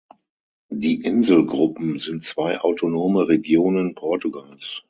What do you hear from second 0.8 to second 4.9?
Inselgruppen sind zwei autonome Regionen Portugals.